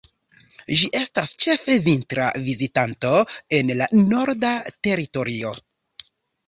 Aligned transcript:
Ĝi 0.79 0.87
estas 0.99 1.33
ĉefe 1.43 1.75
vintra 1.89 2.31
vizitanto 2.47 3.13
en 3.59 3.71
la 3.83 3.93
Norda 4.11 4.57
Teritorio. 4.89 5.55